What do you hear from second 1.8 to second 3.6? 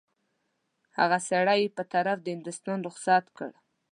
طرف د هندوستان رخصت کړ.